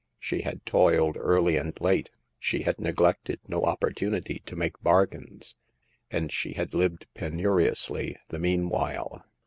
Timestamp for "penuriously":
7.13-8.17